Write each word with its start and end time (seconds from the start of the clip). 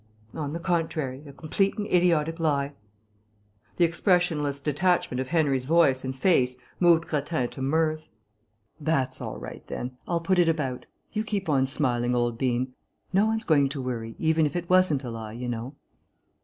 "On 0.33 0.49
the 0.49 0.59
contrary, 0.59 1.21
a 1.27 1.31
complete 1.31 1.77
and 1.77 1.85
idiotic 1.85 2.39
lie." 2.39 2.73
The 3.77 3.85
expressionless 3.85 4.59
detachment 4.59 5.21
of 5.21 5.27
Henry's 5.27 5.65
voice 5.65 6.03
and 6.03 6.15
face 6.15 6.57
moved 6.79 7.05
Grattan 7.05 7.49
to 7.49 7.61
mirth. 7.61 8.07
"That's 8.79 9.21
all 9.21 9.37
right, 9.37 9.61
then; 9.67 9.99
I'll 10.07 10.19
put 10.19 10.39
it 10.39 10.49
about. 10.49 10.87
You 11.13 11.23
keep 11.23 11.47
on 11.49 11.67
smiling, 11.67 12.15
old 12.15 12.39
bean. 12.39 12.73
No 13.13 13.27
one's 13.27 13.45
going 13.45 13.69
to 13.69 13.79
worry, 13.83 14.15
even 14.17 14.47
if 14.47 14.55
it 14.55 14.71
wasn't 14.71 15.03
a 15.03 15.11
lie, 15.11 15.33
you 15.33 15.47
know." 15.47 15.75